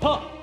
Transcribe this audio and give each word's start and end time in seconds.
碰 0.00 0.39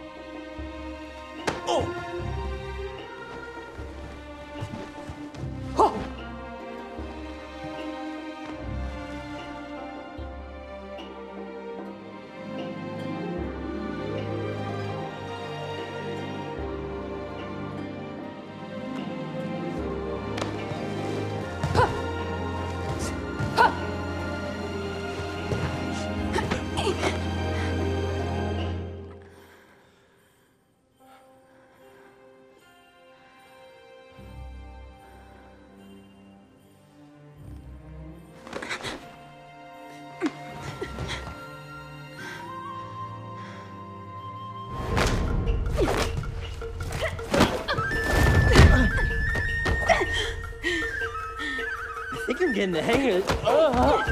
think 52.38 52.56
getting 52.56 52.72
the 52.72 52.82
hang 52.82 53.10
of 53.10 53.16
it. 53.18 53.38
Uh, 53.44 54.04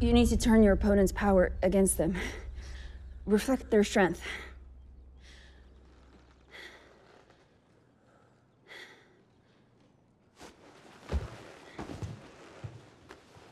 You 0.00 0.12
need 0.12 0.26
to 0.28 0.36
turn 0.36 0.62
your 0.62 0.72
opponent's 0.74 1.12
power 1.12 1.52
against 1.62 1.96
them. 1.96 2.16
Reflect 3.26 3.70
their 3.70 3.84
strength. 3.84 4.20